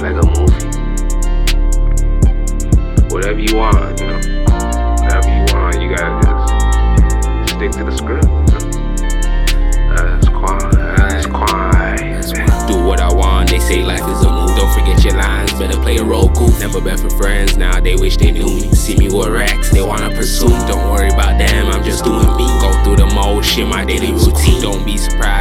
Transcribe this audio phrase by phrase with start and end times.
[0.00, 0.66] life like a movie.
[3.12, 4.20] Whatever you want, you know.
[5.00, 8.26] Whatever you want, you gotta just stick to the script.
[9.96, 10.72] That's quiet.
[10.98, 12.68] That's quiet.
[12.68, 14.56] Do what I want, they say life is a move.
[14.56, 16.52] Don't forget your lines, better play a role cool.
[16.58, 18.70] Never been for friends, now they wish they knew me.
[18.74, 20.58] See me with racks, they wanna pursue me.
[20.68, 22.46] Don't worry about them, I'm just doing me.
[22.60, 24.60] Go through the motion, my daily routine.
[24.60, 25.37] Don't be surprised,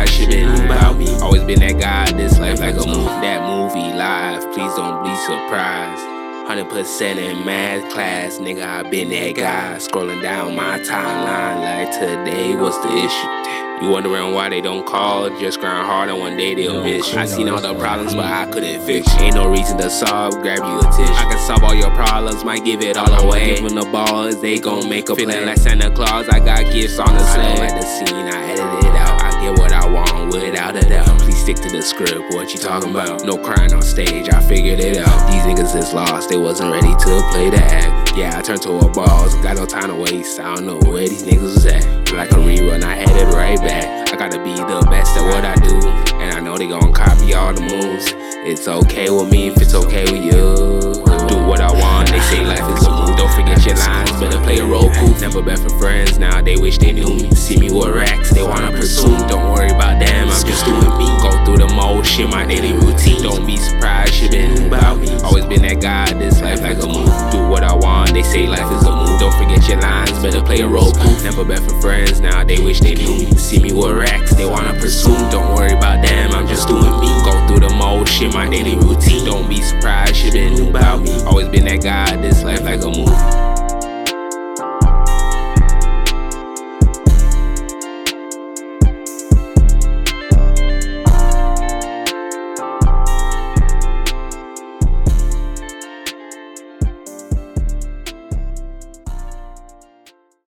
[1.48, 3.06] been that guy, this life like a movie.
[3.24, 6.04] That movie live, please don't be surprised.
[6.52, 9.78] 100% in math class, nigga, I been that guy.
[9.78, 13.86] Scrolling down my timeline like today, what's the issue?
[13.86, 15.30] You wondering why they don't call?
[15.40, 17.20] Just grind hard and one day they'll miss you.
[17.20, 19.22] I seen all the problems, but I couldn't fix you.
[19.22, 21.14] Ain't no reason to solve, grab you a tissue.
[21.14, 23.56] I can solve all your problems, might give it all away.
[23.56, 27.00] Give them the balls, they gon' make a Feeling like Santa Claus, I got gifts
[27.00, 27.40] on the sled.
[27.40, 29.22] I don't like the scene, I edit it out.
[29.22, 31.07] I get what I want without a doubt.
[31.48, 33.24] Stick to the script, what you talking about?
[33.24, 35.32] No crying on stage, I figured it out.
[35.32, 38.18] These niggas is lost, they wasn't ready to play the act.
[38.18, 40.42] Yeah, I turned to a boss, got no time to waste.
[40.42, 41.86] I don't know where these niggas was at.
[42.12, 44.12] Like a rerun, I headed right back.
[44.12, 45.88] I gotta be the best at what I do,
[46.20, 48.12] and I know they gon' copy all the moves.
[48.44, 51.02] It's okay with me if it's okay with you.
[51.28, 53.16] Do what I want, they say life is a move.
[53.16, 55.16] Don't forget your lines, better play a role cool.
[55.22, 57.32] Never been for friends, now they wish they knew me.
[57.36, 59.16] See me with racks, they wanna pursue.
[59.28, 60.30] Don't worry about them,
[68.28, 69.20] say life is a move.
[69.20, 70.94] Don't forget your lines, better play a role.
[71.24, 74.46] Never been for friends, now they wish they knew You See me with racks, they
[74.46, 75.16] wanna pursue.
[75.32, 77.08] Don't worry about them, I'm just doing me.
[77.24, 79.26] Go through the motion, my daily routine.
[79.26, 81.14] Don't be surprised, shit been new about me.
[81.24, 83.37] Always been that guy, this life like a move.